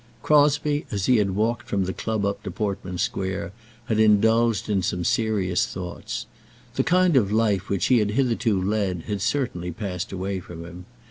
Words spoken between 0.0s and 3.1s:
Crosbie, as he had walked from the club up to Portman